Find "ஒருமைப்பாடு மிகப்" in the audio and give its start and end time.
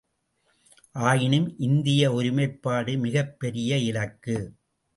2.13-3.39